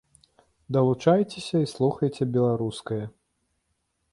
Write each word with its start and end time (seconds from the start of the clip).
Далучайцеся 0.77 1.57
і 1.65 1.69
слухайце 1.73 2.27
беларускае! 2.39 3.01